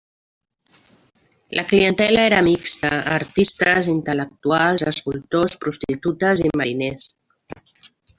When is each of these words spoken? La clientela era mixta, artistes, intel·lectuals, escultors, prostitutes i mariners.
La 1.57 1.65
clientela 1.71 2.23
era 2.29 2.39
mixta, 2.47 2.91
artistes, 3.17 3.89
intel·lectuals, 3.93 4.87
escultors, 4.93 5.55
prostitutes 5.67 6.43
i 6.47 6.53
mariners. 6.63 7.11